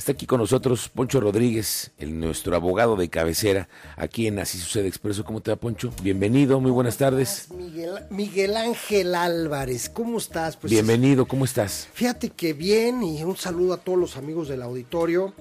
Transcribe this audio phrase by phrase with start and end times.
[0.00, 4.88] Está aquí con nosotros Poncho Rodríguez, el, nuestro abogado de cabecera, aquí en Así Sucede
[4.88, 5.26] Expreso.
[5.26, 5.92] ¿Cómo te va, Poncho?
[6.02, 7.48] Bienvenido, muy buenas tardes.
[7.50, 10.56] Miguel, Miguel Ángel Álvarez, ¿cómo estás?
[10.56, 11.86] Pues Bienvenido, ¿cómo estás?
[11.92, 15.34] Fíjate que bien y un saludo a todos los amigos del auditorio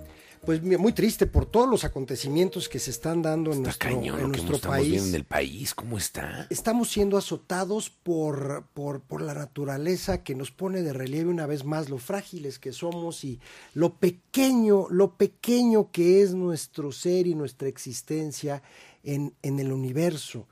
[0.45, 4.59] pues muy triste por todos los acontecimientos que se están dando en nuestro, en nuestro
[4.59, 5.07] país.
[5.07, 6.47] en el país, ¿cómo está?
[6.49, 11.65] Estamos siendo azotados por, por, por, la naturaleza que nos pone de relieve una vez
[11.65, 13.39] más lo frágiles que somos y
[13.73, 18.63] lo pequeño, lo pequeño que es nuestro ser y nuestra existencia
[19.03, 20.47] en, en el universo.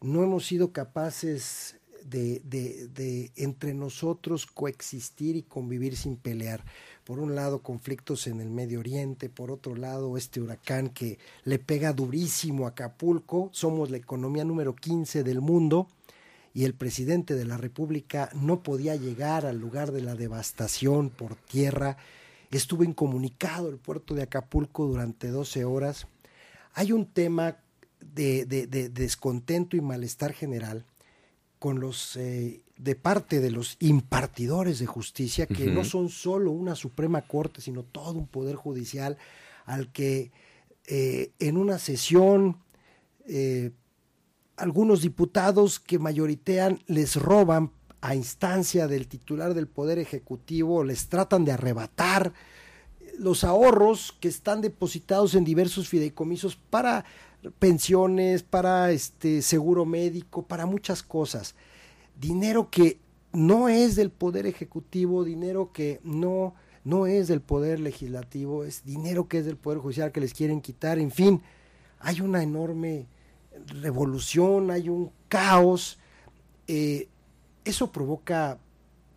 [0.00, 6.64] No hemos sido capaces de, de, de entre nosotros coexistir y convivir sin pelear.
[7.04, 11.58] Por un lado conflictos en el Medio Oriente, por otro lado este huracán que le
[11.58, 15.88] pega durísimo a Acapulco, somos la economía número 15 del mundo
[16.54, 21.34] y el presidente de la República no podía llegar al lugar de la devastación por
[21.34, 21.96] tierra,
[22.56, 26.06] estuvo incomunicado el puerto de Acapulco durante 12 horas.
[26.74, 27.58] Hay un tema
[28.00, 28.44] de,
[28.92, 30.84] descontento y malestar general
[31.64, 36.74] con los eh, de parte de los impartidores de justicia, que no son solo una
[36.74, 39.16] Suprema Corte, sino todo un poder judicial
[39.64, 40.30] al que
[40.86, 42.58] eh, en una sesión
[43.26, 43.70] eh,
[44.58, 51.46] algunos diputados que mayoritean les roban a instancia del titular del Poder Ejecutivo, les tratan
[51.46, 52.34] de arrebatar
[53.18, 57.04] los ahorros que están depositados en diversos fideicomisos para
[57.58, 61.54] pensiones, para este seguro médico, para muchas cosas.
[62.18, 62.98] Dinero que
[63.32, 69.28] no es del poder ejecutivo, dinero que no, no es del poder legislativo, es dinero
[69.28, 71.42] que es del poder judicial que les quieren quitar, en fin,
[71.98, 73.06] hay una enorme
[73.66, 75.98] revolución, hay un caos,
[76.68, 77.08] eh,
[77.64, 78.58] eso provoca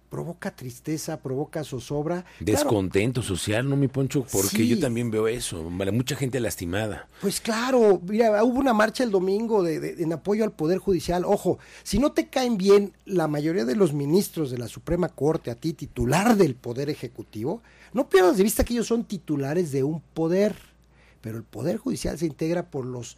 [0.10, 2.26] provoca tristeza, provoca zozobra.
[2.40, 4.26] Descontento social, ¿no, mi Poncho?
[4.32, 7.08] Porque yo también veo eso, mucha gente lastimada.
[7.22, 11.26] Pues claro, mira, hubo una marcha el domingo de, en apoyo al Poder Judicial.
[11.26, 15.52] Ojo, si no te caen bien la mayoría de los ministros de la Suprema Corte,
[15.52, 17.62] a ti, titular del Poder Ejecutivo,
[17.94, 20.56] no pierdas de vista que ellos son titulares de un poder,
[21.22, 23.17] pero el Poder Judicial se integra por los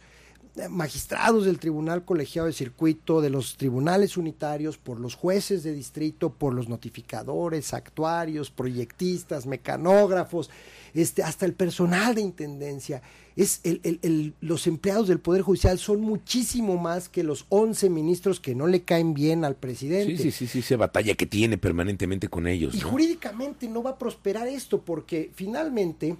[0.68, 6.30] magistrados del Tribunal Colegiado de Circuito, de los tribunales unitarios, por los jueces de distrito,
[6.30, 10.50] por los notificadores, actuarios, proyectistas, mecanógrafos,
[10.94, 13.02] este, hasta el personal de intendencia.
[13.36, 18.54] Es el, los empleados del Poder Judicial son muchísimo más que los 11 ministros que
[18.54, 20.16] no le caen bien al presidente.
[20.16, 22.74] Sí, sí, sí, sí, se batalla que tiene permanentemente con ellos.
[22.74, 26.16] Y jurídicamente no va a prosperar esto porque finalmente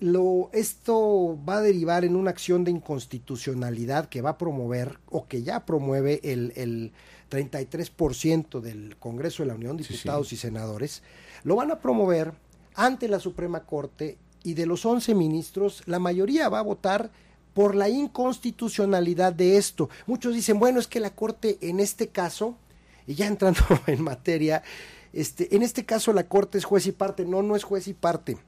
[0.00, 5.28] lo, esto va a derivar en una acción de inconstitucionalidad que va a promover o
[5.28, 6.92] que ya promueve el, el
[7.30, 11.02] 33% del Congreso de la Unión, diputados y senadores,
[11.44, 12.32] lo van a promover
[12.74, 17.10] ante la Suprema Corte y de los 11 ministros, la mayoría va a votar
[17.52, 19.90] por la inconstitucionalidad de esto.
[20.06, 22.56] Muchos dicen, bueno, es que la Corte en este caso,
[23.06, 24.62] y ya entrando en materia,
[25.12, 27.26] este, en este caso la Corte es juez y parte.
[27.26, 28.38] No, no es juez y parte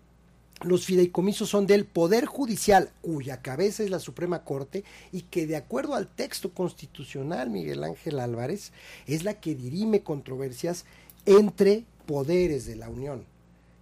[0.61, 5.57] los fideicomisos son del Poder Judicial, cuya cabeza es la Suprema Corte, y que de
[5.57, 8.73] acuerdo al texto constitucional, Miguel Ángel Álvarez,
[9.07, 10.85] es la que dirime controversias
[11.27, 13.25] entre poderes de la Unión.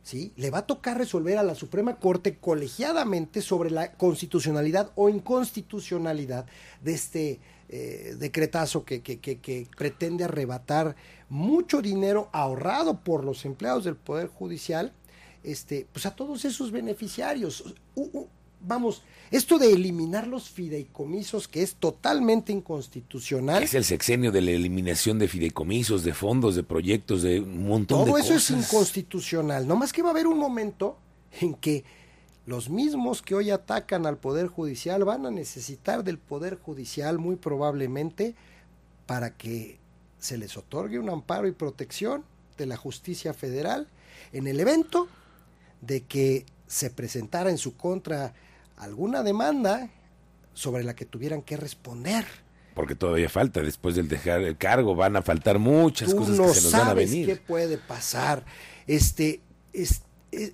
[0.03, 0.33] ¿Sí?
[0.37, 6.47] Le va a tocar resolver a la Suprema Corte colegiadamente sobre la constitucionalidad o inconstitucionalidad
[6.83, 10.97] de este eh, decretazo que, que, que pretende arrebatar
[11.29, 14.93] mucho dinero ahorrado por los empleados del Poder Judicial
[15.43, 17.75] este, pues a todos esos beneficiarios.
[18.61, 23.63] vamos, esto de eliminar los fideicomisos, que es totalmente inconstitucional.
[23.63, 28.05] Es el sexenio de la eliminación de fideicomisos, de fondos, de proyectos, de un montón
[28.05, 28.27] de cosas.
[28.27, 29.67] Todo eso es inconstitucional.
[29.67, 30.99] No más que va a haber un momento
[31.41, 31.85] en que
[32.47, 37.37] los mismos que hoy atacan al Poder Judicial van a necesitar del Poder Judicial muy
[37.37, 38.35] probablemente
[39.07, 39.79] para que
[40.19, 42.25] se les otorgue un amparo y protección
[42.59, 43.89] de la justicia federal
[44.33, 45.09] en el evento
[45.81, 48.35] de que se presentara en su contra
[48.77, 49.91] alguna demanda
[50.55, 52.25] sobre la que tuvieran que responder.
[52.75, 56.63] Porque todavía falta, después del dejar el cargo, van a faltar muchas cosas que se
[56.63, 57.27] nos van a venir.
[57.27, 58.45] ¿Qué puede pasar?
[58.87, 59.41] Este,
[59.73, 60.03] es,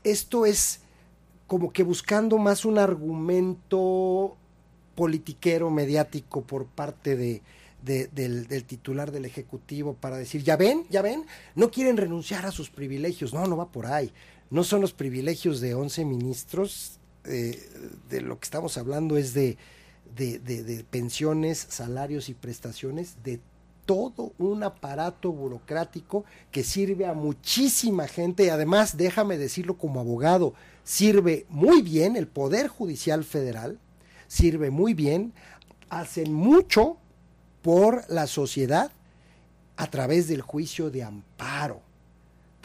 [0.03, 0.81] esto es
[1.47, 4.37] como que buscando más un argumento
[4.95, 7.43] politiquero, mediático por parte de,
[7.83, 11.25] del, titular del Ejecutivo para decir, ya ven, ya ven,
[11.55, 13.33] no quieren renunciar a sus privilegios.
[13.33, 14.13] No, no va por ahí
[14.51, 17.69] no son los privilegios de 11 ministros, eh,
[18.09, 19.57] de lo que estamos hablando es de,
[20.15, 23.41] de, pensiones, salarios y prestaciones de
[23.85, 30.55] todo un aparato burocrático que sirve a muchísima gente y además, déjame decirlo como abogado,
[30.85, 33.79] sirve muy bien el Poder Judicial Federal,
[34.29, 35.33] sirve muy bien,
[35.89, 36.97] hacen mucho
[37.67, 38.93] por la sociedad
[39.77, 41.83] a través del juicio de amparo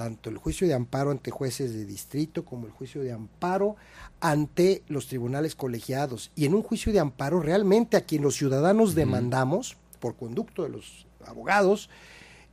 [0.01, 3.75] tanto el juicio de amparo ante jueces de distrito como el juicio de amparo
[4.19, 6.31] ante los tribunales colegiados.
[6.35, 10.69] Y en un juicio de amparo realmente a quien los ciudadanos demandamos, por conducto de
[10.69, 11.91] los abogados,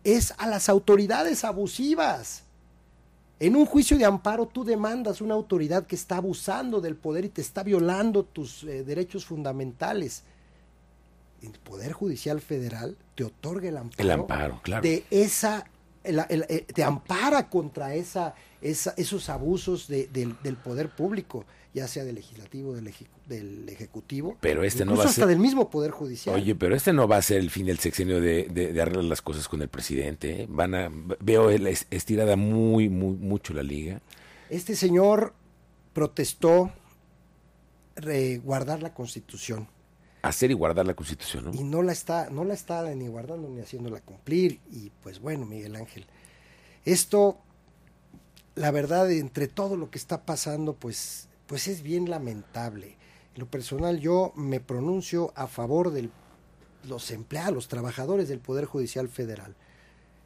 [0.05, 2.43] es a las autoridades abusivas.
[3.41, 7.31] En un juicio de amparo tú demandas una autoridad que está abusando del poder y
[7.31, 10.23] te está violando tus eh, derechos fundamentales.
[11.43, 14.83] El Poder Judicial Federal te otorga el amparo, el amparo claro.
[14.83, 15.65] de esa
[16.05, 21.45] eh, te ampara contra esa, esos abusos del, poder público,
[21.75, 22.91] ya sea del legislativo, del,
[23.27, 26.35] del ejecutivo, pero este no va a hasta del mismo poder judicial.
[26.35, 29.21] Oye, pero este no va a ser el fin del sexenio de, de, arreglar las
[29.21, 30.43] cosas con el presidente.
[30.43, 30.47] ¿eh?
[30.49, 30.89] Van a,
[31.21, 34.01] veo estirada muy, muy, mucho la liga.
[34.49, 35.35] Este señor
[35.93, 36.73] protestó
[38.45, 39.69] guardar la constitución
[40.23, 41.55] hacer y guardar la Constitución, ¿no?
[41.55, 44.61] Y no la está, no la está ni guardando ni haciéndola cumplir.
[44.71, 46.07] Y pues bueno, Miguel Ángel,
[46.85, 47.39] esto,
[48.55, 52.97] la verdad, entre todo lo que está pasando, pues, pues es bien lamentable.
[53.35, 56.11] En lo personal, yo me pronuncio a favor de
[56.85, 59.55] los empleados, los trabajadores del Poder Judicial Federal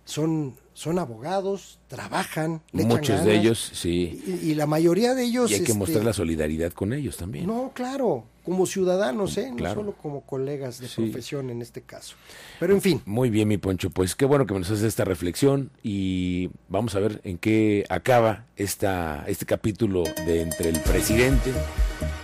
[0.05, 2.63] son, son abogados, trabajan.
[2.73, 4.41] Muchos de ellos, sí.
[4.43, 5.51] Y, la mayoría de ellos...
[5.51, 7.47] Y hay que mostrar este, la solidaridad con ellos también.
[7.47, 9.53] No, claro, como ciudadanos, ¿eh?
[9.55, 12.17] no solo como colegas de profesión en este caso.
[12.59, 13.03] Pero en fin.
[13.07, 17.01] Muy bien, mi Poncho, pues qué bueno que nos haces esta reflexión y vamos a
[17.01, 21.53] ver en qué acaba esta, este capítulo de entre el presidente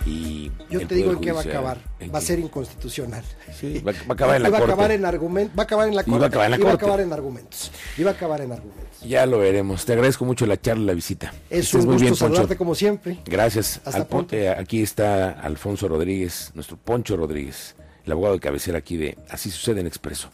[0.09, 1.77] y yo te digo en qué va a acabar.
[2.13, 3.23] va a ser inconstitucional.
[3.57, 4.71] Sí, va, a acabar en la va corte.
[4.71, 6.57] a acabar en argumentos va a acabar en la corte va a acabar en la
[6.57, 6.67] corte.
[6.67, 7.71] va a acabar en argumentos.
[7.97, 9.01] Y va a acabar en argumentos.
[9.01, 9.85] Ya lo veremos.
[9.85, 11.33] Te agradezco mucho la charla la visita.
[11.49, 13.19] Es un gusto saludarte como siempre.
[13.25, 13.81] Gracias.
[13.85, 14.35] Hasta pronto.
[14.35, 17.75] eh, aquí está Alfonso Rodríguez nuestro Poncho Rodríguez
[18.05, 20.31] el abogado de cabecera aquí de Así sucede en Expreso